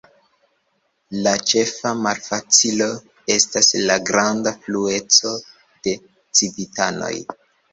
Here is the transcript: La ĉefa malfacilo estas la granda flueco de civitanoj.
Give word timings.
La 1.25 1.33
ĉefa 1.51 1.91
malfacilo 2.05 2.87
estas 3.35 3.71
la 3.91 3.99
granda 4.09 4.55
flueco 4.65 5.37
de 5.85 5.95
civitanoj. 6.41 7.17